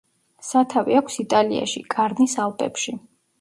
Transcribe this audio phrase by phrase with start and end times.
[0.45, 2.97] სათავე აქვს იტალიაში, კარნის ალპებში.